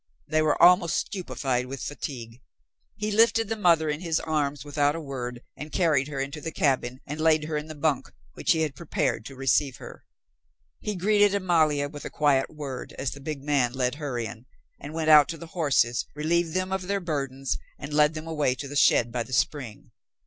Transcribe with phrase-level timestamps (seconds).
[0.27, 2.41] They were almost stupefied with fatigue.
[2.97, 6.51] He lifted the mother in his arms without a word and carried her into the
[6.51, 10.03] cabin and laid her in the bunk, which he had prepared to receive her.
[10.79, 14.47] He greeted Amalia with a quiet word as the big man led her in,
[14.79, 18.55] and went out to the horses, relieved them of their burdens, and led them away
[18.55, 19.91] to the shed by the spring.